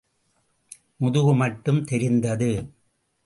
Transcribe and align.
முதுகு 0.97 1.33
மட்டும் 1.33 1.83
தெரிந்தது. 1.83 2.49